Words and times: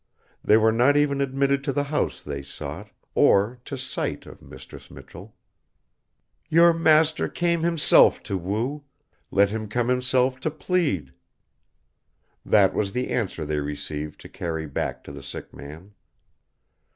They 0.43 0.57
were 0.57 0.71
not 0.71 0.97
even 0.97 1.21
admitted 1.21 1.63
to 1.63 1.71
the 1.71 1.83
house 1.83 2.23
they 2.23 2.41
sought, 2.41 2.89
or 3.13 3.59
to 3.65 3.77
sight 3.77 4.25
of 4.25 4.41
Mistress 4.41 4.89
Michell. 4.89 5.35
"Your 6.49 6.73
master 6.73 7.29
came 7.29 7.61
himself 7.61 8.23
to 8.23 8.35
woo; 8.35 8.83
let 9.29 9.51
him 9.51 9.67
come 9.67 9.89
himself 9.89 10.39
to 10.39 10.49
plead." 10.49 11.13
That 12.43 12.73
was 12.73 12.93
the 12.93 13.09
answer 13.11 13.45
they 13.45 13.59
received 13.59 14.19
to 14.21 14.27
carry 14.27 14.65
back 14.65 15.03
to 15.03 15.11
the 15.11 15.21
sick 15.21 15.53
man. 15.53 15.93